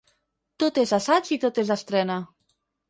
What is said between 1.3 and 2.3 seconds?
i tot és estrena.